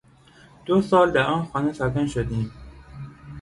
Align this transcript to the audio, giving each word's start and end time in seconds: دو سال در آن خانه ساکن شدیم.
دو 0.65 0.81
سال 0.81 1.11
در 1.11 1.23
آن 1.23 1.45
خانه 1.45 1.73
ساکن 1.73 2.07
شدیم. 2.07 2.51